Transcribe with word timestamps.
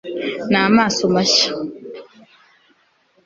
n'amaso 0.51 1.03
mashya 1.15 1.51